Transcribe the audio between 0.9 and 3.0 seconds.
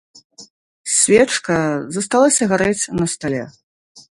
Свечка засталася гарэць